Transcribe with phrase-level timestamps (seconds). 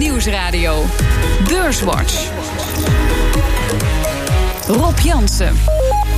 [0.00, 0.84] Nieuwsradio.
[1.48, 2.30] Beurswatch.
[4.66, 5.56] Rob Jansen.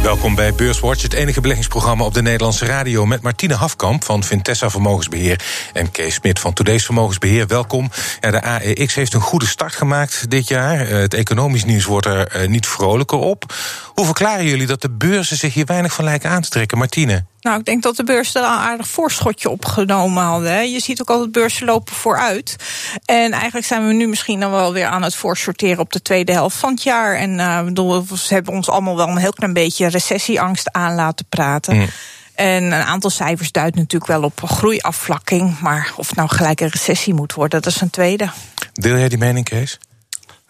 [0.03, 3.07] Welkom bij Beurswatch, het enige beleggingsprogramma op de Nederlandse radio...
[3.07, 5.41] met Martine Hafkamp van Vintessa Vermogensbeheer
[5.73, 7.47] en Kees Smit van Today's Vermogensbeheer.
[7.47, 7.91] Welkom.
[8.21, 10.81] Ja, de AEX heeft een goede start gemaakt dit jaar.
[10.81, 13.55] Eh, het economisch nieuws wordt er eh, niet vrolijker op.
[13.95, 16.79] Hoe verklaren jullie dat de beurzen zich hier weinig van lijken aan te trekken?
[16.79, 17.25] Martine?
[17.41, 20.71] Nou, ik denk dat de beurzen er een aardig voorschotje opgenomen hadden.
[20.71, 22.57] Je ziet ook altijd beurzen lopen vooruit.
[23.05, 26.33] En eigenlijk zijn we nu misschien dan wel weer aan het voorsorteren op de tweede
[26.33, 27.17] helft van het jaar.
[27.17, 31.27] En uh, bedoel, ze hebben ons allemaal wel een heel klein beetje recessieangst aan laten
[31.29, 31.77] praten.
[31.77, 31.87] Mm.
[32.35, 35.61] En een aantal cijfers duidt natuurlijk wel op groeiafvlakking.
[35.61, 38.31] Maar of het nou gelijk een recessie moet worden, dat is een tweede.
[38.73, 39.79] Deel jij die mening, Kees?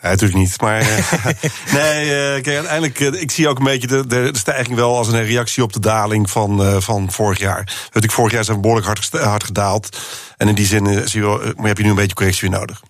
[0.03, 0.61] Natuurlijk niet.
[0.61, 0.89] Maar uh,
[1.79, 5.63] nee, uh, kijk, ik zie ook een beetje de, de, stijging wel als een reactie
[5.63, 7.65] op de daling van, van vorig jaar.
[7.85, 9.99] Natuurlijk, vorig jaar zijn we behoorlijk hard, hard gedaald.
[10.37, 12.81] En in die zin zie je heb je nu een beetje correctie weer nodig.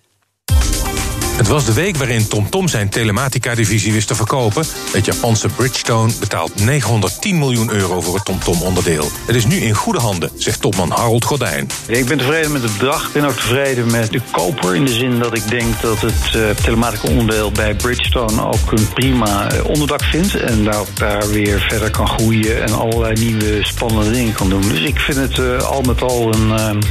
[1.33, 4.65] Het was de week waarin TomTom zijn telematica-divisie wist te verkopen.
[4.91, 9.11] Het Japanse Bridgestone betaalt 910 miljoen euro voor het TomTom-onderdeel.
[9.25, 11.67] Het is nu in goede handen, zegt topman Harold Gordijn.
[11.87, 13.07] Ik ben tevreden met het bedrag.
[13.07, 14.75] Ik ben ook tevreden met de koper.
[14.75, 19.47] In de zin dat ik denk dat het uh, telematica-onderdeel bij Bridgestone ook een prima
[19.63, 20.35] onderdak vindt.
[20.35, 24.61] En daar, daar weer verder kan groeien en allerlei nieuwe spannende dingen kan doen.
[24.61, 26.81] Dus ik vind het uh, al met al een.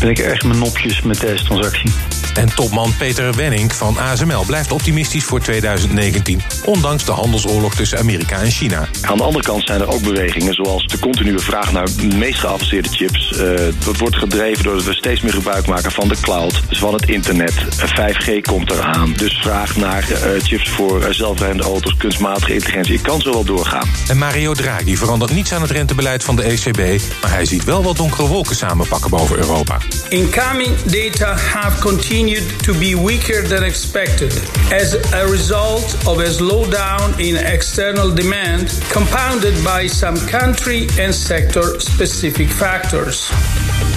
[0.00, 1.92] Ben ik erg mijn nopjes met deze transactie.
[2.34, 8.40] En topman Peter Wenning van ASML blijft optimistisch voor 2019, ondanks de handelsoorlog tussen Amerika
[8.40, 8.88] en China.
[9.02, 12.38] Aan de andere kant zijn er ook bewegingen, zoals de continue vraag naar de meest
[12.38, 13.32] geavanceerde chips.
[13.32, 16.94] Uh, dat wordt gedreven doordat we steeds meer gebruik maken van de cloud, dus van
[16.94, 17.52] het internet.
[17.76, 22.94] 5G komt eraan, dus vraag naar uh, chips voor uh, zelfrijdende auto's, kunstmatige intelligentie.
[22.94, 23.88] Ik kan zo wel doorgaan.
[24.08, 27.82] En Mario Draghi verandert niets aan het rentebeleid van de ECB, maar hij ziet wel
[27.82, 29.78] wat donkere wolken samenpakken boven Europa.
[30.08, 34.32] Incoming data have continued to be weaker than expected
[34.72, 41.80] as a result of a slowdown in external demand, compounded by some country and sector
[41.80, 43.30] specific factors.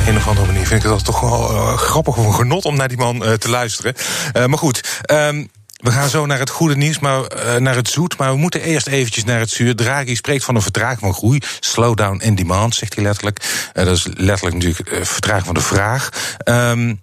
[0.07, 2.75] Een of andere manier vind ik het toch wel uh, grappig of een genot om
[2.75, 3.93] naar die man uh, te luisteren.
[4.33, 5.01] Uh, maar goed.
[5.11, 7.21] Um, we gaan zo naar het goede nieuws, maar
[7.59, 8.17] naar het zoet.
[8.17, 9.75] Maar we moeten eerst eventjes naar het zuur.
[9.75, 11.39] Draghi spreekt van een vertraging van groei.
[11.59, 13.69] Slowdown in demand, zegt hij letterlijk.
[13.73, 16.09] Dat is letterlijk natuurlijk vertraging van de vraag.
[16.45, 16.99] Um,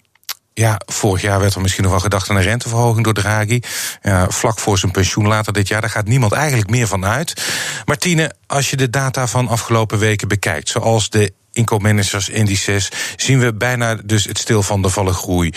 [0.54, 3.60] ja, vorig jaar werd er misschien nog wel gedacht aan een renteverhoging door Draghi.
[4.03, 7.44] Ja, vlak voor zijn pensioen later dit jaar, daar gaat niemand eigenlijk meer van uit.
[7.84, 13.94] Martine, als je de data van afgelopen weken bekijkt, zoals de inkoopmanagersindices, zien we bijna
[13.94, 15.53] dus het stilvallen van de groei.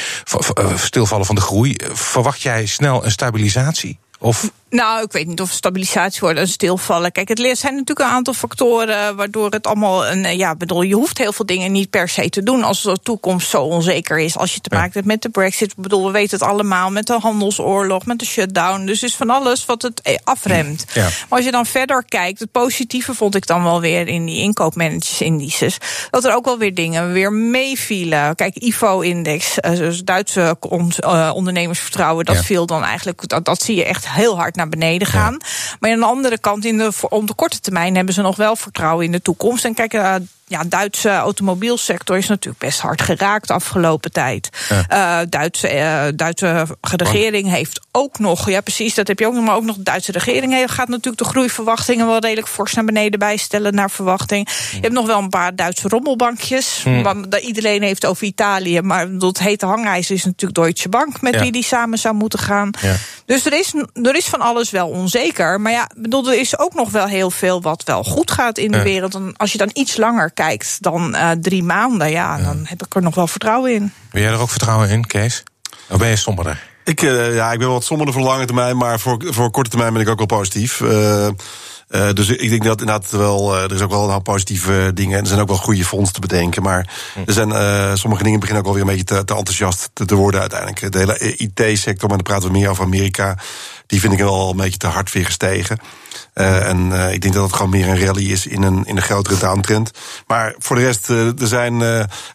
[0.76, 1.76] Stilvallen van de groei.
[1.94, 4.00] Verwacht jij snel een stabilisatie?
[4.20, 7.12] Of nou, ik weet niet of stabilisatie wordt en stilvallen.
[7.12, 10.38] Kijk, het zijn natuurlijk een aantal factoren waardoor het allemaal een.
[10.38, 13.50] Ja, bedoel, je hoeft heel veel dingen niet per se te doen als de toekomst
[13.50, 14.38] zo onzeker is.
[14.38, 15.72] Als je te maken hebt met de Brexit.
[15.72, 18.86] Ik bedoel, we weten het allemaal met de handelsoorlog, met de shutdown.
[18.86, 20.86] Dus is van alles wat het afremt.
[20.94, 21.02] Ja.
[21.04, 24.42] Maar als je dan verder kijkt, het positieve vond ik dan wel weer in die
[24.42, 25.78] inkoopmanagersindices.
[26.10, 28.36] Dat er ook wel weer dingen weer meevielen.
[28.36, 30.58] Kijk, IFO-index, dus Duitse
[31.34, 32.44] ondernemersvertrouwen, dat ja.
[32.44, 33.28] viel dan eigenlijk.
[33.28, 35.38] Dat, dat zie je echt heel hard naar beneden gaan.
[35.40, 35.76] Ja.
[35.80, 38.56] Maar aan de andere kant, in de, om de korte termijn hebben ze nog wel
[38.56, 39.66] vertrouwen in de toekomst.
[39.66, 40.16] En kijk, uh,
[40.48, 44.50] ja, Duitse automobielsector is natuurlijk best hard geraakt de afgelopen tijd.
[44.70, 45.22] Ja.
[45.22, 49.44] Uh, Duitse, uh, Duitse regering heeft ook nog, ja precies, dat heb je ook nog,
[49.44, 53.20] maar ook nog de Duitse regering gaat natuurlijk de groeiverwachtingen wel redelijk fors naar beneden
[53.20, 54.50] bijstellen naar verwachting.
[54.72, 56.84] Je hebt nog wel een paar Duitse rommelbankjes.
[56.84, 57.04] Mm.
[57.04, 61.42] Want iedereen heeft over Italië, maar het hete hangijzer is natuurlijk Deutsche Bank met ja.
[61.42, 62.72] wie die samen zou moeten gaan.
[62.82, 62.96] Ja.
[63.26, 65.62] Dus er is, er is van alles wel onzeker.
[65.62, 68.72] Maar ja, bedoel, er is ook nog wel heel veel wat wel goed gaat in
[68.72, 69.16] de wereld.
[69.16, 72.86] En als je dan iets langer kijkt dan uh, drie maanden, ja, ja, dan heb
[72.86, 73.94] ik er nog wel vertrouwen in.
[74.12, 75.44] Ben jij er ook vertrouwen in, Kees?
[75.90, 76.64] Of ben je somberder?
[76.84, 79.94] Ik, uh, ja, ik ben wat somberder voor lange termijn, maar voor, voor korte termijn
[79.94, 80.80] ben ik ook wel positief.
[80.80, 81.28] Uh,
[81.90, 84.92] uh, dus ik denk dat inderdaad wel, uh, er is ook wel een hoop positieve
[84.94, 85.18] dingen.
[85.18, 86.64] En er zijn ook wel goede fondsen te bedenken.
[86.64, 86.90] Maar
[87.26, 90.16] er zijn uh, sommige dingen beginnen ook wel weer een beetje te, te enthousiast te,
[90.16, 90.92] worden uiteindelijk.
[90.92, 93.38] De hele IT-sector, maar dan praten we meer over Amerika.
[93.86, 95.80] Die vind ik wel een beetje te hard weer gestegen.
[96.34, 99.38] En ik denk dat het gewoon meer een rally is in een, in een grotere
[99.38, 99.92] downtrend.
[100.28, 101.80] Maar voor de rest, er zijn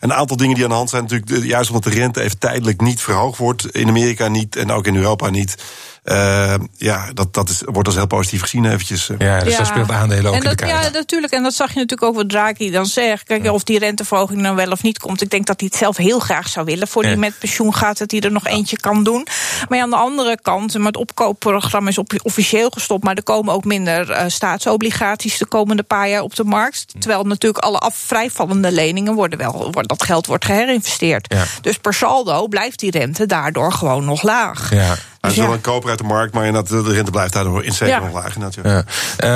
[0.00, 1.02] een aantal dingen die aan de hand zijn.
[1.02, 3.66] Natuurlijk, juist omdat de rente even tijdelijk niet verhoogd wordt.
[3.76, 5.56] In Amerika niet en ook in Europa niet.
[6.04, 9.10] Uh, ja, dat, dat is, wordt als heel positief gezien eventjes.
[9.18, 9.58] Ja, dus ja.
[9.58, 10.84] dat speelt aandelen ook en dat, in de kaart.
[10.84, 11.32] Ja, natuurlijk.
[11.32, 13.24] En dat zag je natuurlijk ook wat Draghi dan zegt.
[13.24, 13.52] Kijk, ja.
[13.52, 15.22] of die renteverhoging nou wel of niet komt.
[15.22, 16.88] Ik denk dat hij het zelf heel graag zou willen.
[16.88, 17.08] Voor ja.
[17.08, 19.26] die met pensioen gaat, dat hij er nog eentje kan doen.
[19.68, 23.04] Maar aan de andere kant, maar het opkoopprogramma is op, officieel gestopt.
[23.04, 26.84] Maar er komen ook minder uh, staatsobligaties de komende paar jaar op de markt.
[26.98, 31.34] Terwijl natuurlijk alle af, vrijvallende leningen worden wel, wordt, dat geld wordt geherinvesteerd.
[31.34, 31.44] Ja.
[31.60, 34.74] Dus per saldo blijft die rente daardoor gewoon nog laag.
[34.74, 34.96] Ja.
[35.22, 38.00] Is wel een koper uit de markt, maar inderdaad, de rente blijft daardoor in zeker
[38.00, 38.34] nog laag.
[38.62, 38.84] Ja.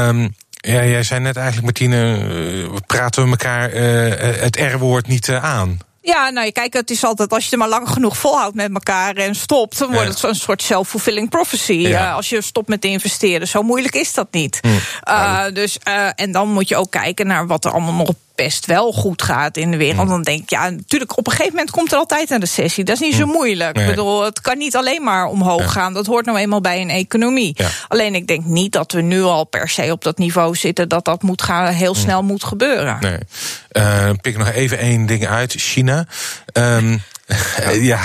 [0.08, 5.44] Um, ja, jij zei net eigenlijk, Martine, praten we elkaar uh, het R-woord niet uh,
[5.44, 5.78] aan.
[6.00, 9.14] Ja, nou kijk, het is altijd als je er maar lang genoeg volhoudt met elkaar
[9.14, 11.72] en stopt, dan wordt het een soort self-fulfilling prophecy.
[11.72, 12.08] Ja.
[12.08, 14.60] Uh, als je stopt met investeren, zo moeilijk is dat niet.
[14.60, 14.68] Hm.
[15.10, 18.66] Uh, dus, uh, en dan moet je ook kijken naar wat er allemaal nog best
[18.66, 20.04] wel goed gaat in de wereld.
[20.04, 20.08] Mm.
[20.08, 22.84] Dan denk ik, ja, natuurlijk, op een gegeven moment komt er altijd een recessie.
[22.84, 23.32] Dat is niet zo mm.
[23.32, 23.78] moeilijk.
[23.78, 25.92] Ik bedoel, het kan niet alleen maar omhoog gaan.
[25.92, 27.56] Dat hoort nou eenmaal bij een economie.
[27.88, 31.04] Alleen ik denk niet dat we nu al per se op dat niveau zitten dat
[31.04, 32.00] dat moet gaan, heel mm.
[32.00, 32.96] snel moet gebeuren.
[33.00, 33.18] Nee.
[33.72, 35.52] Uh, pik nog even één ding uit.
[35.52, 36.06] China.
[36.52, 37.02] Um,
[37.80, 38.00] ja.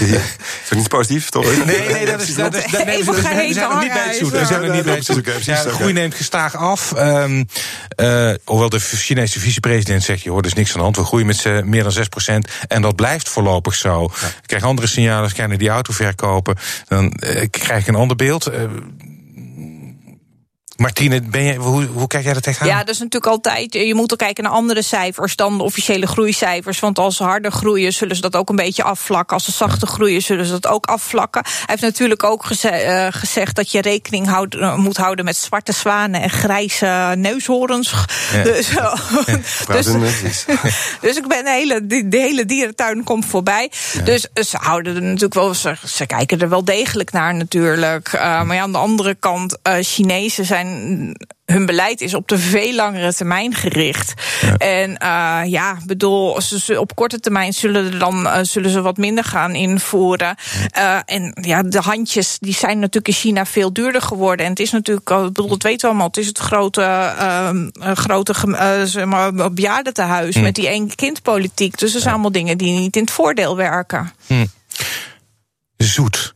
[0.00, 0.10] Is
[0.68, 1.64] dat niet positief, toch?
[1.64, 2.34] Nee, nee, dat is...
[2.34, 3.20] Dat is dat, nee, we
[3.52, 4.30] zijn nog niet bij het zoet.
[4.30, 5.44] We zijn nog niet bij het.
[5.44, 6.92] Ja, de groei neemt gestaag af.
[6.96, 7.48] Um,
[7.96, 10.22] uh, hoewel de Chinese vicepresident zegt...
[10.22, 10.96] je hoort dus niks aan de hand.
[10.96, 14.10] We groeien met meer dan 6% En dat blijft voorlopig zo.
[14.20, 14.26] Ja.
[14.26, 15.22] Ik krijg andere signalen.
[15.22, 16.56] Als ik die auto verkopen...
[16.88, 18.48] dan uh, krijg ik een ander beeld.
[18.48, 18.62] Uh,
[20.82, 22.68] Martine, ben je, hoe, hoe kijk jij dat tegenaan?
[22.68, 23.72] Ja, dat is natuurlijk altijd.
[23.72, 26.80] Je moet ook kijken naar andere cijfers dan de officiële groeicijfers.
[26.80, 29.34] Want als ze harder groeien, zullen ze dat ook een beetje afvlakken.
[29.34, 31.42] Als ze zachter groeien, zullen ze dat ook afvlakken.
[31.44, 36.22] Hij heeft natuurlijk ook uh, gezegd dat je rekening uh, moet houden met zwarte zwanen
[36.22, 37.90] en grijze neushoorns.
[37.90, 38.42] Ja.
[38.52, 38.96] Dus, ja.
[39.74, 39.86] dus,
[41.00, 43.70] dus, ik ben de hele, de hele dierentuin komt voorbij.
[43.92, 44.02] Ja.
[44.02, 45.54] Dus ze houden er natuurlijk wel.
[45.54, 48.12] Ze, ze, kijken er wel degelijk naar, natuurlijk.
[48.12, 50.71] Uh, maar ja, aan de andere kant, Chinezen zijn
[51.44, 54.14] hun beleid is op de veel langere termijn gericht.
[54.58, 59.24] En uh, ja, bedoel, ze, op korte termijn zullen, dan, uh, zullen ze wat minder
[59.24, 60.36] gaan invoeren.
[60.78, 64.44] Uh, en ja, de handjes die zijn natuurlijk in China veel duurder geworden.
[64.44, 67.12] En het is natuurlijk, ik bedoel, het weten we allemaal, het is het grote,
[67.94, 68.34] grote
[68.84, 70.42] zeg maar, bejaardentehuis hm.
[70.42, 71.78] met die één kindpolitiek.
[71.78, 74.12] Dus dat zijn allemaal dingen die niet in het voordeel werken.
[74.26, 74.46] Hm.
[75.76, 76.34] Zoet.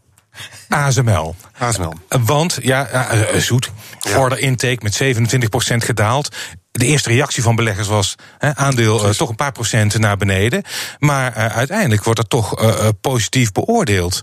[0.69, 1.35] ASML.
[1.59, 1.93] ASML.
[2.09, 3.71] Want, ja, uh, zoet.
[4.01, 4.19] Ja.
[4.19, 6.37] Order intake met 27% gedaald.
[6.73, 10.63] De eerste reactie van beleggers was aandeel uh, toch een paar procent naar beneden.
[10.99, 14.21] Maar uh, uiteindelijk wordt dat toch uh, positief beoordeeld.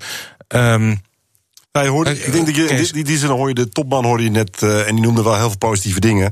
[0.48, 1.02] Um,
[1.72, 4.24] nou, je hoorde, ik denk dat je die, die zin hoor je de topman hoorde
[4.24, 6.32] je net en die noemde wel heel veel positieve dingen.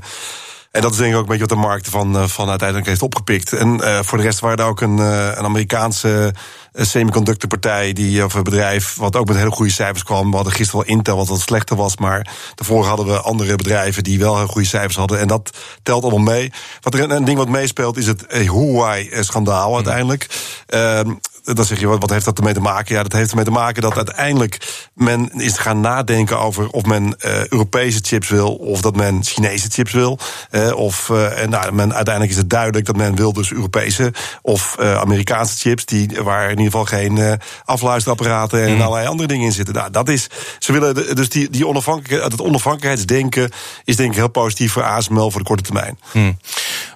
[0.72, 3.02] En dat is denk ik ook een beetje wat de markt van, van uiteindelijk heeft
[3.02, 3.52] opgepikt.
[3.52, 6.34] En uh, voor de rest waren er ook een, uh, een Amerikaanse
[6.74, 10.30] semiconductorpartij, die, of een bedrijf, wat ook met hele goede cijfers kwam.
[10.30, 14.04] We hadden gisteren wel Intel, wat wat slechter was, maar daarvoor hadden we andere bedrijven
[14.04, 15.18] die wel heel goede cijfers hadden.
[15.18, 15.50] En dat
[15.82, 16.52] telt allemaal mee.
[16.80, 19.74] Wat er een, ding wat meespeelt is het Huawei-schandaal hmm.
[19.74, 20.26] uiteindelijk.
[20.70, 22.94] Mm dan zeg je, wat, wat heeft dat ermee te maken?
[22.94, 27.04] Ja, dat heeft ermee te maken dat uiteindelijk men is gaan nadenken over of men
[27.04, 30.18] uh, Europese chips wil of dat men Chinese chips wil.
[30.50, 34.12] Uh, of uh, nou, men, uiteindelijk is het duidelijk dat men wil dus Europese
[34.42, 38.80] of Amerikaanse chips, die, waar in ieder geval geen afluisterapparaten en mm.
[38.80, 39.74] allerlei andere dingen in zitten.
[39.74, 40.26] Nou, dat is,
[40.58, 43.50] ze willen dus die, die onafhankelijkheid, het onafhankelijkheidsdenken
[43.84, 45.98] is denk ik heel positief voor ASML voor de korte termijn.
[46.12, 46.38] Mm.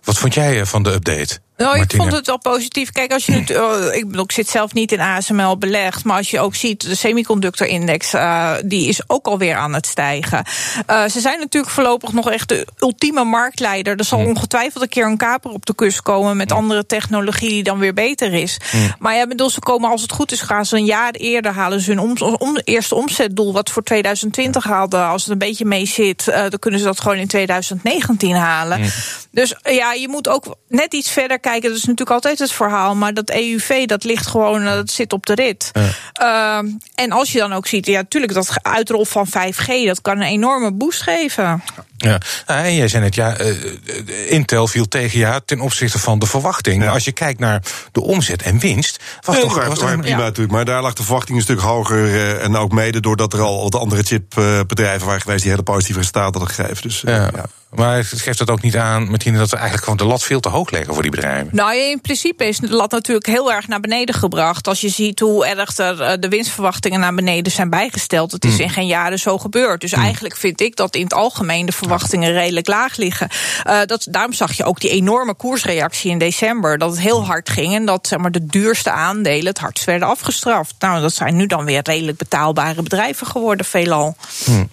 [0.05, 1.39] Wat vond jij van de update?
[1.57, 2.93] Nou, ik vond het wel positief.
[2.93, 6.17] Kijk, als je het, uh, ik, bedoel, ik zit zelf niet in ASML belegd, maar
[6.17, 10.45] als je ook ziet, de semiconductor-index, uh, die is ook alweer aan het stijgen.
[10.91, 13.97] Uh, ze zijn natuurlijk voorlopig nog echt de ultieme marktleider.
[13.97, 14.27] Er zal mm.
[14.27, 16.57] ongetwijfeld een keer een kaper op de kust komen met mm.
[16.57, 18.59] andere technologie die dan weer beter is.
[18.73, 18.95] Mm.
[18.99, 21.81] Maar ja, bedoel, ze komen als het goed is, gaan ze een jaar eerder halen
[21.81, 25.07] ze hun om, om, eerste omzetdoel, wat voor 2020 hadden.
[25.07, 28.91] Als het een beetje mee zit, dan kunnen ze dat gewoon in 2019 halen.
[29.31, 31.69] Dus ja, je moet ook net iets verder kijken.
[31.69, 32.95] Dat is natuurlijk altijd het verhaal.
[32.95, 35.71] Maar dat EUV, dat ligt gewoon, eh, dat zit op de rit.
[35.73, 36.63] Ja.
[36.63, 40.17] Uh, en als je dan ook ziet, ja, natuurlijk, dat uitrol van 5G, dat kan
[40.17, 41.63] een enorme boost geven.
[41.97, 46.19] Ja, nou, en jij zei net, ja, uh, Intel viel tegen jaar ten opzichte van
[46.19, 46.83] de verwachting.
[46.83, 46.91] Ja.
[46.91, 47.63] Als je kijkt naar
[47.93, 50.17] de omzet en winst, was nee, toch maar, was prima ja.
[50.17, 50.53] natuurlijk.
[50.53, 52.05] Maar daar lag de verwachting een stuk hoger.
[52.05, 55.99] Uh, en ook mede doordat er al wat andere chipbedrijven waren geweest die hele positieve
[55.99, 56.83] resultaten hadden gegeven.
[56.83, 57.31] Dus, ja.
[57.77, 60.41] Maar het geeft dat ook niet aan, Martine, dat we eigenlijk gewoon de lat veel
[60.41, 61.49] te hoog leggen voor die bedrijven?
[61.53, 64.69] Nou, in principe is de lat natuurlijk heel erg naar beneden gebracht.
[64.69, 68.33] Als je ziet hoe erg er de winstverwachtingen naar beneden zijn bijgesteld.
[68.33, 68.61] Het is hmm.
[68.61, 69.81] in geen jaren zo gebeurd.
[69.81, 70.03] Dus hmm.
[70.03, 73.29] eigenlijk vind ik dat in het algemeen de verwachtingen redelijk laag liggen.
[73.67, 76.79] Uh, dat, daarom zag je ook die enorme koersreactie in december.
[76.79, 80.09] Dat het heel hard ging en dat zeg maar, de duurste aandelen het hardst werden
[80.09, 80.75] afgestraft.
[80.79, 84.17] Nou, dat zijn nu dan weer redelijk betaalbare bedrijven geworden, veelal.
[84.45, 84.69] Hmm.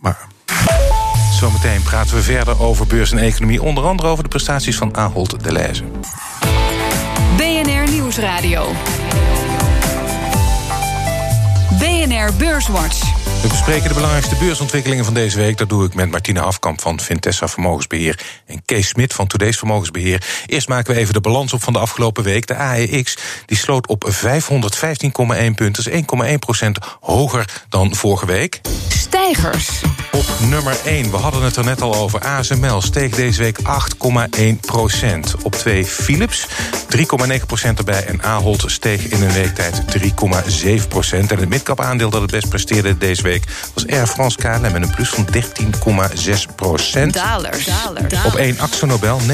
[0.00, 0.34] Maar.
[1.36, 3.62] Zometeen praten we verder over beurs en economie.
[3.62, 5.84] Onder andere over de prestaties van Ahold Deleuze.
[7.36, 8.66] BNR Nieuwsradio.
[11.78, 13.15] BNR Beurswatch.
[13.42, 15.56] We bespreken de belangrijkste beursontwikkelingen van deze week.
[15.56, 20.24] Dat doe ik met Martina Afkamp van Vintessa Vermogensbeheer en Kees Smit van Today's Vermogensbeheer.
[20.46, 22.46] Eerst maken we even de balans op van de afgelopen week.
[22.46, 23.16] De AEX
[23.46, 26.68] die sloot op 515,1 punten, dus 1,1%
[27.00, 28.60] hoger dan vorige week.
[28.88, 29.68] Stijgers.
[30.12, 32.20] Op nummer 1, we hadden het er net al over.
[32.20, 33.66] ASML steeg deze week 8,1%
[35.42, 36.46] Op 2 Philips,
[36.96, 37.00] 3,9%
[37.76, 38.04] erbij.
[38.04, 40.04] En Ahold steeg in een week tijd 3,7%
[41.10, 44.74] En het midcap aandeel dat het best presteerde deze week was Air France KLM met
[44.74, 47.12] een plus van 13,6 procent.
[47.12, 47.68] Dalers.
[48.24, 49.26] Op 1 Nobel 9,6%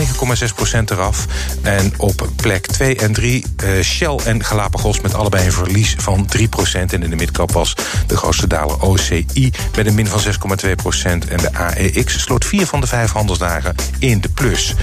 [0.84, 1.26] eraf.
[1.62, 5.94] En op plek 2 en 3 uh, eh, Shell en Galapagos met allebei een verlies
[5.98, 6.40] van 3%
[6.72, 7.74] En in de midcap was
[8.06, 10.28] de grootste daler OCI met een min van 6,2%
[11.04, 14.74] en de AEX sloot vier van de vijf handelsdagen in de plus.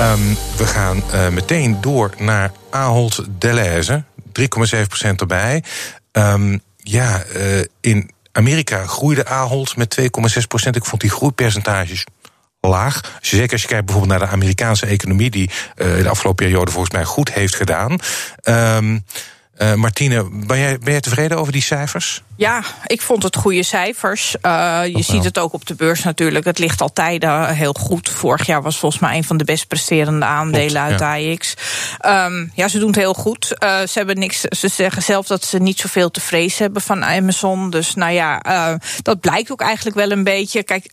[0.00, 1.87] Um, we gaan uh, meteen door
[2.18, 4.04] naar Ahold Delhaize.
[4.40, 5.62] 3,7% erbij.
[6.12, 10.06] Um, ja, uh, in Amerika groeide Ahold met 2,6%
[10.70, 12.04] Ik vond die groeipercentages
[12.60, 13.18] laag.
[13.20, 15.30] Zeker als je kijkt bijvoorbeeld naar de Amerikaanse economie...
[15.30, 17.98] die uh, de afgelopen periode volgens mij goed heeft gedaan.
[18.44, 19.04] Um,
[19.74, 22.22] Martine, ben jij, ben jij tevreden over die cijfers?
[22.38, 24.36] Ja, ik vond het goede cijfers.
[24.42, 26.44] Uh, je ziet het ook op de beurs natuurlijk.
[26.44, 28.08] Het ligt altijd uh, heel goed.
[28.08, 31.32] Vorig jaar was volgens mij een van de best presterende aandelen uit ja.
[31.32, 31.54] AX.
[32.06, 33.54] Um, ja, ze doen het heel goed.
[33.64, 34.40] Uh, ze hebben niks.
[34.40, 37.70] Ze zeggen zelf dat ze niet zoveel te vrezen hebben van Amazon.
[37.70, 38.42] Dus nou ja,
[39.02, 40.62] dat blijkt ook eigenlijk wel een beetje.
[40.62, 40.90] Kijk,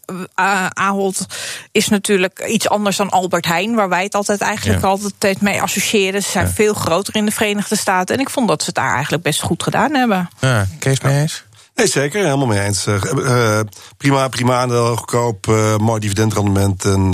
[0.73, 1.25] Ahold
[1.71, 4.87] is natuurlijk iets anders dan Albert Heijn, waar wij het altijd eigenlijk ja.
[4.87, 6.23] altijd mee associëren.
[6.23, 6.51] Ze zijn ja.
[6.51, 8.15] veel groter in de Verenigde Staten.
[8.15, 10.29] En ik vond dat ze het daar eigenlijk best goed gedaan hebben.
[10.39, 11.34] Ja, Kees mee eens?
[11.75, 12.23] Nee, zeker.
[12.23, 12.87] Helemaal mee eens.
[12.87, 13.59] Uh,
[13.97, 17.13] prima, prima aandeel, goedkoop, uh, mooi dividendrendement en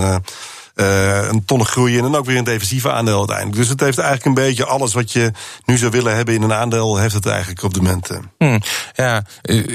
[0.82, 3.58] uh, een tonnen groeien en ook weer een defensieve aandeel uiteindelijk.
[3.58, 5.32] Dus het heeft eigenlijk een beetje alles wat je
[5.66, 8.10] nu zou willen hebben in een aandeel, heeft het eigenlijk op de moment.
[8.38, 8.62] Hmm,
[8.96, 9.66] ja, uh,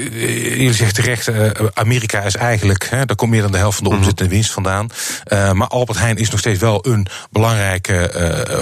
[0.57, 3.89] jullie zeggen terecht, uh, Amerika is eigenlijk, hè, daar komt meer dan de helft van
[3.89, 4.89] de omzet en de winst vandaan.
[5.29, 8.11] maar Albert Heijn is nog steeds wel een belangrijke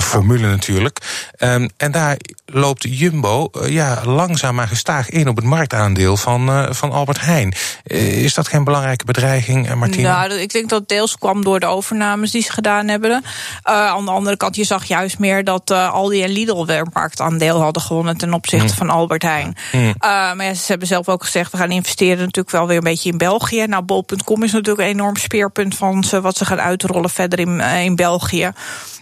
[0.02, 1.00] formule natuurlijk.
[1.40, 6.92] Um, en daar loopt Jumbo ja, langzaam maar gestaag in op het marktaandeel van, van
[6.92, 7.54] Albert Heijn.
[7.84, 10.28] is dat geen belangrijke bedreiging, Martina?
[10.28, 13.12] Nou, ik denk dat deels kwam door de overnames die ze gedaan hebben.
[13.12, 13.22] Uh,
[13.64, 17.62] aan de andere kant, je zag juist meer dat uh, Aldi en Lidl weer marktaandeel
[17.62, 18.78] hadden gewonnen ten opzichte mm.
[18.78, 19.56] van Albert Heijn.
[19.72, 19.82] Mm.
[19.88, 22.84] Uh, maar ja, ze hebben zelf ook gezegd, we gaan investeren natuurlijk wel weer een
[22.84, 23.66] beetje in België.
[23.68, 27.60] Nou, bol.com is natuurlijk een enorm speerpunt van ze, wat ze gaan uitrollen verder in,
[27.60, 28.52] in België.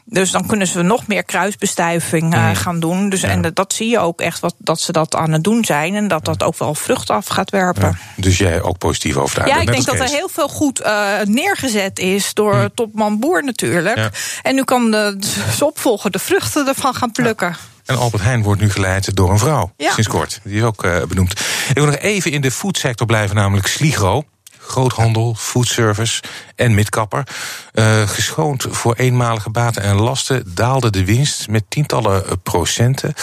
[0.05, 3.09] Dus dan kunnen ze nog meer kruisbestuiving uh, gaan doen.
[3.09, 3.29] Dus, ja.
[3.29, 5.95] En dat zie je ook echt wat, dat ze dat aan het doen zijn.
[5.95, 7.81] En dat dat ook wel vrucht af gaat werpen.
[7.83, 8.21] Ja.
[8.21, 11.19] Dus jij ook positief over de Ja, ik denk dat er heel veel goed uh,
[11.23, 12.67] neergezet is door hm.
[12.73, 13.97] topman Boer natuurlijk.
[13.97, 14.09] Ja.
[14.41, 15.15] En nu kan de,
[15.57, 17.55] de opvolger de vruchten ervan gaan plukken.
[17.85, 19.93] En Albert Heijn wordt nu geleid door een vrouw, ja.
[19.93, 20.39] sinds kort.
[20.43, 21.31] Die is ook uh, benoemd.
[21.69, 24.23] Ik wil nog even in de foodsector blijven, namelijk Sligro
[24.67, 26.23] groothandel, foodservice
[26.55, 27.27] en midkapper.
[27.73, 33.13] Uh, geschoond voor eenmalige baten en lasten daalde de winst met tientallen procenten.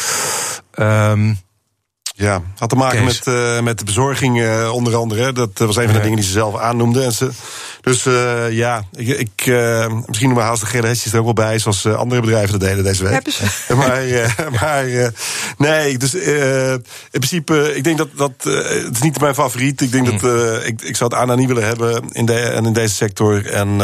[0.79, 1.39] Um,
[2.21, 5.33] ja, had te maken met, uh, met de bezorging uh, onder andere.
[5.33, 6.03] Dat was een van de ja.
[6.03, 7.03] dingen die ze zelf aannoemde.
[7.03, 7.31] En ze,
[7.81, 9.47] dus uh, ja, ik, ik
[10.07, 12.85] misschien noemen haast de gele hesjes er ook wel bij, zoals andere bedrijven dat deden
[12.85, 13.13] deze week.
[13.13, 13.45] Hebben ze.
[13.75, 15.13] maar, maar
[15.59, 19.81] nee, dus in principe, ik denk dat dat het is niet mijn favoriet.
[19.81, 20.19] Ik denk mm.
[20.19, 23.47] dat ik, ik zou het ANA niet willen hebben in, de, en in deze sector.
[23.47, 23.81] En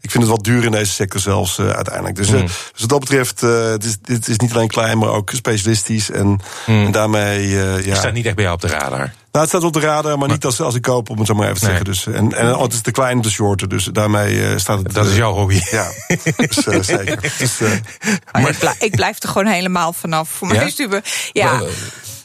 [0.00, 2.16] ik vind het wat duur in deze sector zelfs uiteindelijk.
[2.16, 2.46] Dus, mm.
[2.46, 6.10] dus wat dat betreft, het is, dit is niet alleen klein, maar ook specialistisch.
[6.10, 6.26] En,
[6.66, 6.84] mm.
[6.84, 7.94] en daarmee uh, ja.
[7.94, 8.98] staat niet echt bij jou op de radar.
[8.98, 11.26] Nou, het staat op de radar, maar, maar niet als, als ik koop, om het
[11.26, 11.76] zo maar even te nee.
[11.76, 11.92] zeggen.
[11.92, 14.78] Dus, en, en oh, het is te klein om te shorten, dus daarmee uh, staat
[14.78, 14.94] het...
[14.94, 15.60] Dat is jouw hobby.
[15.70, 15.90] Ja,
[16.36, 17.34] dus, uh, zeker.
[17.38, 17.58] Dus,
[18.32, 20.28] maar ik, blijf, ik, blijf er gewoon helemaal vanaf.
[20.28, 20.62] Voor mij ja?
[20.62, 21.30] is het...
[21.32, 21.70] Ja, well,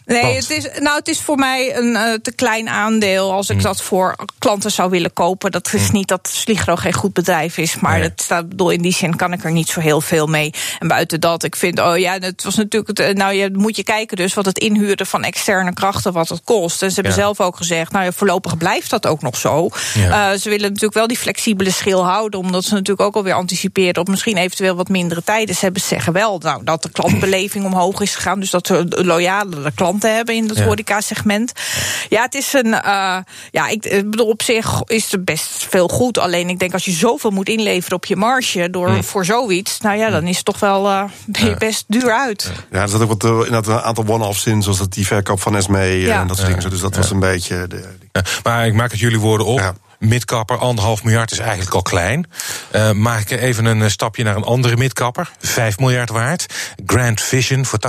[0.06, 3.56] Nee, het is, nou, het is voor mij een uh, te klein aandeel als ik
[3.56, 3.62] mm.
[3.62, 5.52] dat voor klanten zou willen kopen.
[5.52, 5.94] Dat is mm.
[5.94, 8.08] niet dat Sligro geen goed bedrijf is, maar nee.
[8.10, 10.54] het staat, bedoel, in die zin kan ik er niet zo heel veel mee.
[10.80, 13.84] En buiten dat, ik vind, oh ja, het was natuurlijk, het, nou, je moet je
[13.84, 16.82] kijken dus wat het inhuren van externe krachten, wat het kost.
[16.82, 17.20] En ze hebben ja.
[17.20, 19.70] zelf ook gezegd, nou ja, voorlopig blijft dat ook nog zo.
[19.94, 20.32] Ja.
[20.32, 24.02] Uh, ze willen natuurlijk wel die flexibele schil houden, omdat ze natuurlijk ook alweer anticiperen
[24.02, 25.56] op misschien eventueel wat mindere tijden.
[25.56, 29.72] Ze hebben zeggen wel, nou, dat de klantbeleving omhoog is gegaan, dus dat ze loyale
[30.00, 30.66] klanten hebben in het ja.
[30.66, 31.52] horeca-segment.
[32.10, 32.68] Ja, het is een.
[32.68, 33.18] Uh,
[33.52, 36.18] ja, ik bedoel, op zich is er best veel goed.
[36.18, 39.04] Alleen ik denk als je zoveel moet inleveren op je marge door mm.
[39.04, 42.52] voor zoiets, nou ja, dan is het toch wel uh, ben je best duur uit.
[42.72, 45.42] Ja, er zat ook wat uh, inderdaad een aantal one-offs in, zoals dat die verkoop
[45.42, 46.22] van Esme ja.
[46.22, 46.70] en dat soort dingen.
[46.70, 47.68] Dus dat was een beetje.
[47.68, 47.90] De,
[48.44, 49.76] maar ik maak het jullie woorden op.
[50.00, 52.26] midkapper, anderhalf miljard is eigenlijk al klein.
[52.72, 56.46] Uh, maak ik even een stapje naar een andere midkapper, 5 miljard waard.
[56.86, 57.80] Grand Vision voor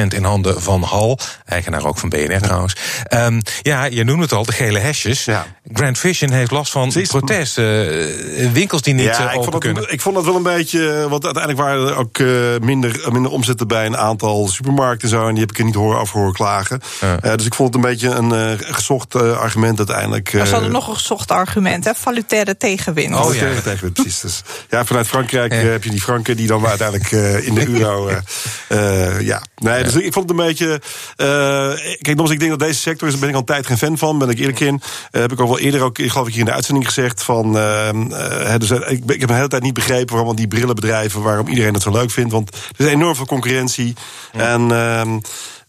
[0.00, 2.76] 80% in handen van Hal, eigenaar ook van BNR trouwens.
[3.10, 5.24] Um, ja, je noemt het al, de gele hesjes.
[5.24, 5.46] Ja.
[5.72, 7.58] Grand Vision heeft last van protest.
[7.58, 9.82] Uh, winkels die niet ja, open ik vond kunnen.
[9.82, 12.18] Het, ik vond dat wel een beetje, want uiteindelijk waren er ook
[12.62, 15.26] minder, minder omzetten bij een aantal supermarkten en zo.
[15.26, 16.80] En die heb ik er niet horen af horen klagen.
[17.00, 17.36] Ja.
[17.36, 20.32] dus ik vond het een beetje een gezocht argument uiteindelijk.
[20.32, 21.94] Er er nog een gezocht argument, hè?
[21.94, 23.14] Valutaire tegenwind.
[23.14, 23.60] Oh, ja.
[23.60, 24.20] tegenwind, precies.
[24.20, 27.10] Dus, ja, vanuit Frankrijk heb je die franken die dan uiteindelijk
[27.44, 28.10] in de euro.
[29.32, 30.80] ja, nee, dus ik vond het een beetje.
[31.16, 33.78] kijk, nogmaals, ik denk dat deze sector is, daar ben ik al een tijd geen
[33.78, 34.18] fan van.
[34.18, 34.82] Ben ik eerlijk in.
[35.10, 37.22] heb ik ook wel eerder ook, geloof ik, hier in de uitzending gezegd.
[37.22, 37.52] Van,
[38.58, 41.82] dus, ik, ik heb de hele tijd niet begrepen waarom die brillenbedrijven, waarom iedereen het
[41.82, 42.32] zo leuk vindt.
[42.32, 43.94] Want er is enorm veel concurrentie.
[44.32, 44.70] En.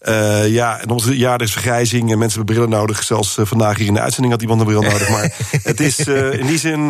[0.01, 3.04] Uh, ja, en onze jaar is vergrijzing en mensen hebben brillen nodig.
[3.04, 5.10] Zelfs uh, vandaag hier in de uitzending had iemand een bril nodig.
[5.10, 6.88] Maar het is uh, in die zin,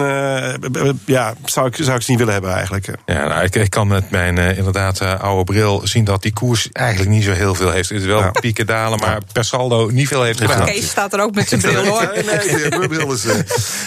[1.05, 2.87] ja, zou ik, zou ik ze niet willen hebben eigenlijk.
[3.05, 7.09] Ja, nou, ik, ik kan met mijn inderdaad oude bril zien dat die koers eigenlijk
[7.09, 7.89] niet zo heel veel heeft.
[7.89, 8.31] Het is wel ja.
[8.31, 10.65] pieken dalen, maar per saldo niet veel heeft gedaan.
[10.65, 12.11] Kees staat er ook met zijn bril hoor.
[12.13, 13.21] nee, nee, mijn bril is.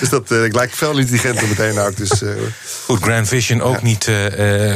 [0.00, 1.96] dus dat ik lijk veel intelligenter meteen ook.
[1.96, 2.22] Dus,
[2.84, 4.10] Goed, Grand Vision ook niet.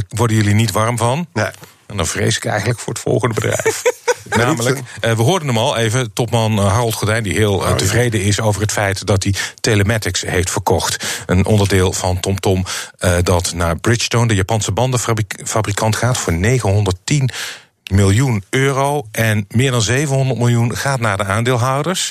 [0.08, 1.26] worden jullie niet warm van?
[1.32, 1.50] Nee.
[1.86, 3.82] En dan vrees ik eigenlijk voor het volgende bedrijf.
[4.28, 7.22] Namelijk, uh, we hoorden hem al even, topman uh, Harold Gordijn...
[7.22, 11.22] die heel uh, tevreden is over het feit dat hij Telematics heeft verkocht.
[11.26, 12.64] Een onderdeel van TomTom
[12.98, 14.28] Tom, dat naar Bridgestone...
[14.28, 17.30] de Japanse bandenfabrikant gaat voor 910
[17.90, 19.06] miljoen euro.
[19.10, 22.10] En meer dan 700 miljoen gaat naar de aandeelhouders...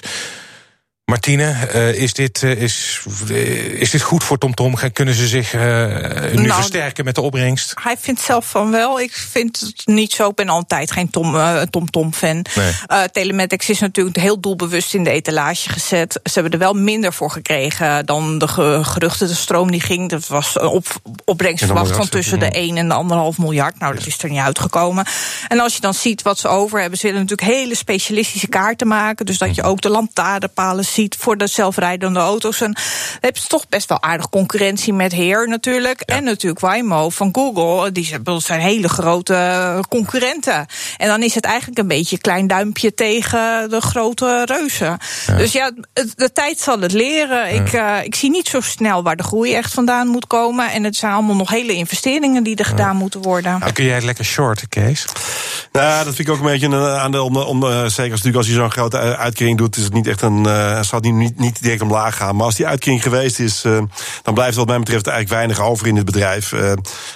[1.05, 4.75] Martine, uh, is, dit, uh, is, uh, is dit goed voor TomTom?
[4.75, 4.91] Tom?
[4.91, 7.74] Kunnen ze zich nu nou, versterken met de opbrengst?
[7.81, 9.00] Hij vindt zelf van wel.
[9.00, 10.29] Ik vind het niet zo.
[10.29, 12.41] Ik ben altijd geen TomTom-fan.
[12.43, 13.10] Tom nee.
[13.12, 16.19] Telematics is natuurlijk heel doelbewust in de etalage gezet.
[16.24, 18.48] Ze hebben er wel minder voor gekregen dan de
[18.83, 19.27] geruchten.
[19.27, 20.86] De stroom die ging, dat was een op,
[21.25, 23.79] opbrengst verwacht van tussen de 1 en de 1,5 miljard.
[23.79, 25.05] Nou, dat is er niet uitgekomen.
[25.48, 28.88] En als je dan ziet wat ze over hebben, ze willen natuurlijk hele specialistische kaarten
[28.88, 29.25] maken.
[29.25, 32.62] Dus dat je ook de lantaarnpalen ziet voor de zelfrijdende auto's.
[32.62, 32.77] En
[33.19, 36.01] heb je toch best wel aardig concurrentie met Heer natuurlijk.
[36.01, 37.91] En natuurlijk Waymo van Google.
[37.91, 40.65] Die zijn hele grote concurrenten.
[40.97, 44.97] En dan is het eigenlijk een beetje een klein duimpje tegen de grote reuzen.
[45.38, 45.71] Dus ja,
[46.15, 47.53] de tijd zal het leren.
[47.53, 50.71] Ik, uh, ik zie niet zo snel waar de groei echt vandaan moet komen.
[50.71, 53.60] En het zijn allemaal nog hele investeringen die er gedaan moeten worden.
[53.60, 55.06] Nou, kun jij lekker shorten, Kees?
[55.71, 57.25] Nou, dat vind ik ook een beetje een aandeel.
[57.25, 60.21] Om, om, zeker als, natuurlijk als je zo'n grote uitkering doet, is het niet echt
[60.21, 60.45] een.
[60.84, 62.36] Uh, zal het niet, niet direct omlaag gaan.
[62.36, 63.82] Maar als die uitkering geweest is, uh,
[64.24, 66.52] dan blijft wat mij betreft eigenlijk weinig over in het bedrijf.
[66.52, 66.72] Uh,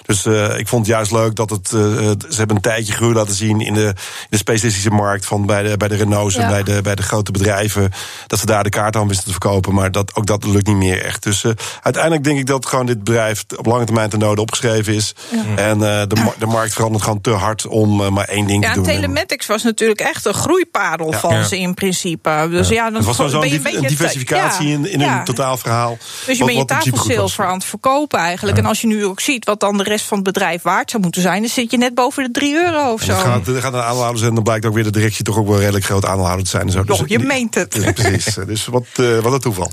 [0.05, 1.67] dus uh, ik vond het juist leuk dat het.
[1.67, 5.25] ze hebben een tijdje groei laten zien in de, in de specialistische markt.
[5.25, 6.41] Van bij de, bij de Renaults ja.
[6.41, 7.91] en bij de, bij de grote bedrijven.
[8.27, 9.73] Dat ze daar de kaart aan wisten te verkopen.
[9.73, 11.23] Maar dat, ook dat lukt niet meer echt.
[11.23, 11.45] Dus
[11.81, 15.15] uiteindelijk denk ik dat gewoon dit bedrijf op lange termijn ten noden opgeschreven is.
[15.31, 15.55] Ja.
[15.55, 18.83] En de, de markt verandert gewoon te hard om maar één ding ja, te doen.
[18.83, 22.47] Telematics was natuurlijk echt een groeiparel van ze in principe.
[22.49, 25.97] Dus ja, dan was ben je een diversificatie in, in een totaalverhaal.
[26.25, 28.57] Dus je bent je tafelzilver aan het verkopen eigenlijk.
[28.57, 31.03] En als je nu ook ziet wat dan de rest van het bedrijf waard zou
[31.03, 31.41] moeten zijn...
[31.41, 33.07] dan zit je net boven de 3 euro of zo.
[33.07, 35.23] Dan gaat, er gaat een aandeelhouder zijn, dan blijkt ook weer de directie...
[35.23, 36.69] toch ook wel redelijk groot aandeelhouder te zijn.
[36.69, 36.83] zo.
[36.83, 37.71] Dus, je meent het.
[37.71, 39.71] Dus, precies, dus wat, uh, wat een toeval.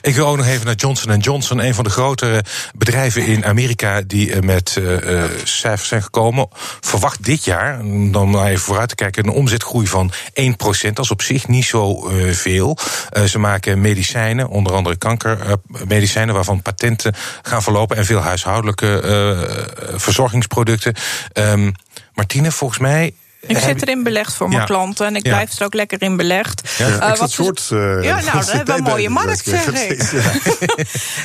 [0.00, 2.44] Ik wil ook nog even naar Johnson Johnson, een van de grotere
[2.76, 6.48] bedrijven in Amerika die met uh, cijfers zijn gekomen.
[6.80, 10.12] Verwacht dit jaar, dan maar even vooruit te kijken, een omzetgroei van 1%.
[10.92, 12.78] Dat is op zich niet zo uh, veel.
[13.18, 18.86] Uh, ze maken medicijnen, onder andere kankermedicijnen, waarvan patenten gaan verlopen en veel huishoudelijke
[19.94, 20.94] verzorgingsproducten.
[21.32, 21.72] Um,
[22.14, 24.66] Martine, volgens mij ik zit erin belegd voor mijn ja.
[24.66, 25.30] klanten en ik ja.
[25.30, 26.76] blijf er ook lekker in belegd.
[26.78, 30.12] Ja, uh, wat soort, uh, ja nou, dat hebben we een mooie markt, zeg ik.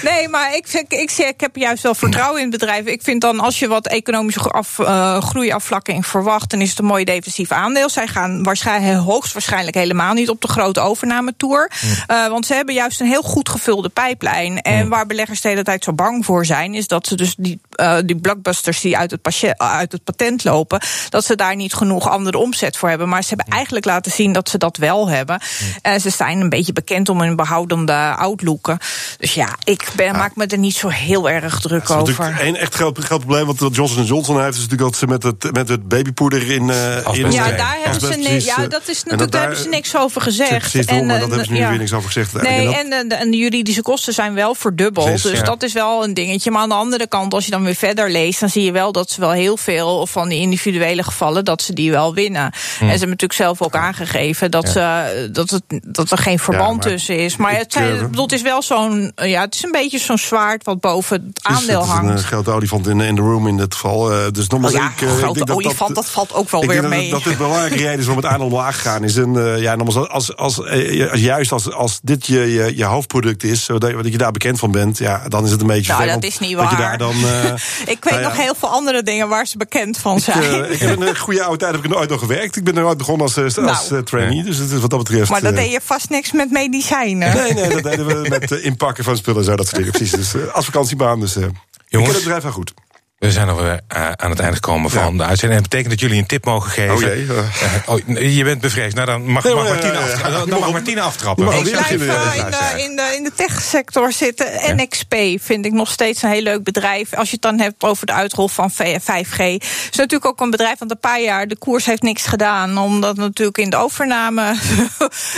[0.09, 2.85] nee, maar ik, ik, ik, ik, heb juist wel vertrouwen in bedrijf.
[2.85, 6.49] Ik vind dan, als je wat economische af, uh, groeiafvlakking verwacht...
[6.49, 7.89] dan is het een mooi defensief aandeel.
[7.89, 11.71] Zij gaan waarschijnlijk, hoogstwaarschijnlijk helemaal niet op de grote overnametour.
[12.07, 12.29] Mm.
[12.29, 14.61] want ze hebben juist een heel goed gevulde pijplijn.
[14.61, 14.89] En mm.
[14.89, 16.73] waar beleggers de hele tijd zo bang voor zijn...
[16.73, 17.61] is dat ze dus die,
[18.05, 20.81] die blockbusters die uit het, uit het patent lopen...
[21.09, 23.09] dat ze daar niet genoeg andere omzet voor hebben.
[23.09, 25.41] Maar ze hebben eigenlijk laten zien dat ze dat wel hebben.
[25.81, 28.77] En ze zijn een beetje bekend om hun behoudende outlooken.
[29.17, 32.37] Dus ja, ik ben, maak me er niet zo heel erg druk ja, over.
[32.41, 35.53] Een echt groot, groot probleem wat Johnson Johnson heeft, is natuurlijk dat ze met het,
[35.53, 36.67] met het babypoeder in.
[36.67, 38.45] Uh, in ja, daar hebben ze niks.
[38.45, 40.57] Ja, dat is natuurlijk, daar hebben ze niks over gezegd.
[40.57, 41.69] Precies, en, maar dat hebben ze nu ja.
[41.69, 42.41] weer niks over gezegd.
[42.41, 45.05] Nee, en, en, en de juridische kosten zijn wel verdubbeld.
[45.05, 45.45] Precies, dus ja.
[45.45, 46.51] dat is wel een dingetje.
[46.51, 48.91] Maar aan de andere kant, als je dan weer verder leest, dan zie je wel
[48.91, 52.41] dat ze wel heel veel van die individuele gevallen, dat ze die wel winnen.
[52.43, 56.81] En ze hebben natuurlijk zelf ook aangegeven dat, ze, dat, het, dat er geen verband
[56.81, 57.35] tussen is.
[57.37, 59.11] Maar het, zijn, eh, ik bedoel, het is wel zo'n.
[59.15, 61.93] Ja, het is een beetje zo'n zwaard wat boven het Het is- aandeel het is
[61.93, 62.09] hangt.
[62.09, 64.11] een eh, grote olifant in, in de room in dit geval.
[64.13, 66.49] Eh, dus nogmaals, Oh ja, ik, eh, ik grote denk dat olifant, dat valt ook
[66.49, 67.09] wel ik weer denk mee.
[67.09, 69.15] Dat, dat dit een belangrijke reden is waarom het aandeel omlaag gegaan is.
[69.17, 72.83] En eh, ja, nogmaals, als, als, eh, als, juist als, als dit je, je, je
[72.85, 75.67] hoofdproduct is, zodat je, dat je daar bekend van bent, ja, dan is het een
[75.67, 76.77] beetje Nou, dat is niet Dat je waar.
[76.77, 77.43] daar dan, eh,
[77.93, 78.27] ik weet nou ja.
[78.27, 80.41] nog heel veel andere dingen waar ze bekend van ik, zijn.
[80.63, 82.55] eh, ik heb een eh, goede oude tijd heb ik er nooit nog gewerkt.
[82.55, 83.95] Ik ben er ooit begonnen als, eh, als Nou.
[83.99, 84.43] eh, trainee.
[84.43, 85.29] Dus het is wat dat betreft.
[85.29, 87.35] maar dat eh, deed je vast niks met medicijnen.
[87.35, 89.91] Nee, nee, dat deden we met inpakken van spullen en zo, dat soort dingen.
[89.91, 90.11] Precies.
[90.31, 91.19] Dus als vakantiebaan.
[91.19, 92.73] Dus eh ik ken het bedrijf wel goed.
[93.23, 95.61] We zijn alweer uh, aan het einde gekomen van de uitzending.
[95.61, 96.95] En dat betekent dat jullie een tip mogen geven.
[96.95, 97.29] Oh jee, uh.
[97.29, 97.43] Uh,
[97.85, 98.95] oh, je bent bevreesd.
[98.95, 100.45] Nou, dan mag, Nee, maar, Martine, aftra- ja.
[100.45, 101.45] dan mag Martine aftrappen.
[101.45, 104.47] mag Ik blijf eh, in, de, in, de, in de techsector zitten.
[104.75, 107.13] NXP vind ik nog steeds een heel leuk bedrijf.
[107.13, 109.37] Als je het dan hebt over de uitrol van 5G.
[109.37, 112.77] is natuurlijk ook een bedrijf want een paar jaar de koers heeft niks gedaan.
[112.77, 114.41] Omdat het natuurlijk in de overname.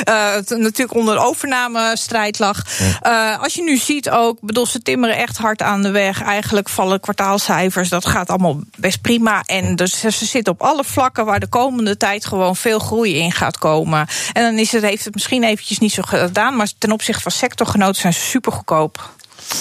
[0.09, 2.61] uh, het natuurlijk onder de overnamestrijd lag.
[3.03, 6.23] Uh, als je nu ziet ook, bedoel, ze timmeren echt hard aan de weg.
[6.23, 7.73] Eigenlijk vallen kwartaalcijfers.
[7.83, 9.41] Dat gaat allemaal best prima.
[9.43, 13.31] En dus ze zitten op alle vlakken waar de komende tijd gewoon veel groei in
[13.31, 14.07] gaat komen.
[14.33, 16.55] En dan is het, heeft het misschien eventjes niet zo gedaan.
[16.55, 19.13] Maar ten opzichte van sectorgenoten zijn ze super goedkoop.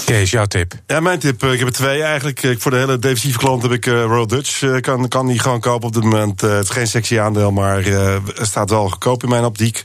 [0.04, 0.72] Kees, jouw tip?
[0.86, 1.42] Ja, mijn tip.
[1.44, 2.42] Ik heb er twee eigenlijk.
[2.42, 4.80] Ik- Voor de hele defensieve klant heb ik uh, Royal Dutch.
[4.80, 6.40] Kan, kan die gewoon kopen op dit moment.
[6.40, 9.82] Het is geen sexy aandeel, maar uh, staat wel goedkoop in mijn optiek.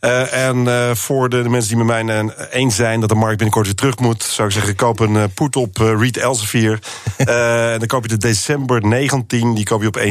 [0.00, 3.36] Uh, en uh, voor de, de, mensen die met mij eens zijn dat de markt
[3.36, 6.78] binnenkort weer terug moet, zou ik zeggen: koop een uh, put op Reed Elsevier.
[7.16, 10.04] en dan koop je de december 19, die koop je op 1,60.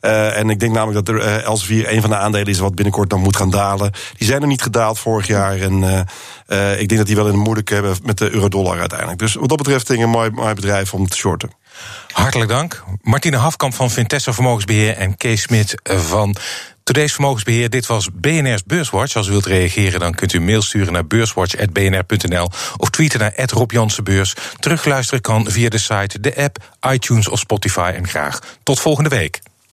[0.00, 3.20] en ik denk namelijk dat de Elsevier een van de aandelen is wat binnenkort dan
[3.20, 3.92] moet gaan dalen.
[4.16, 5.58] Die zijn er niet gedaald vorig jaar.
[5.58, 5.82] En
[6.78, 9.18] ik denk dat die wel in de moeilijk hebben met de euro-dollar uiteindelijk.
[9.18, 11.50] Dus wat dat betreft denk ik een mooi, mooi bedrijf om te shorten.
[12.12, 12.84] Hartelijk dank.
[13.00, 16.36] Martine Hafkamp van Vintessa Vermogensbeheer en Kees Smit van
[16.84, 17.70] Today's Vermogensbeheer.
[17.70, 19.16] Dit was BNR's Beurswatch.
[19.16, 23.70] Als u wilt reageren, dan kunt u mail sturen naar beurswatch.bnr.nl of tweeten naar Rob
[23.70, 24.34] Jansenbeurs.
[24.58, 26.56] Terugluisteren kan via de site, de app,
[26.90, 27.92] iTunes of Spotify.
[27.94, 29.40] En graag tot volgende week.